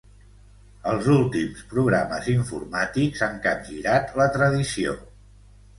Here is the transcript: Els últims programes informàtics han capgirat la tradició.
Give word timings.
Els 0.93 1.09
últims 1.15 1.61
programes 1.75 2.31
informàtics 2.37 3.25
han 3.29 3.39
capgirat 3.47 4.21
la 4.23 4.31
tradició. 4.39 4.99